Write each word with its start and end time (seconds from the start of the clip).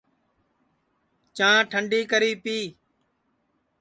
چاں 1.37 1.57
ٹنڈی 1.71 2.01
کری 2.11 2.31
پی 2.43 2.57